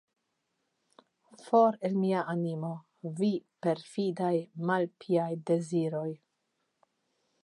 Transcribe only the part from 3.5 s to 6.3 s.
perfidaj, malpiaj, deziroj!